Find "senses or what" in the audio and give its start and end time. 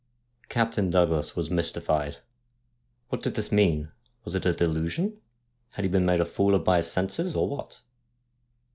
6.91-7.81